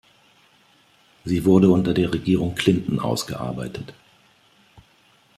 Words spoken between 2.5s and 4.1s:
Clinton ausgearbeitet.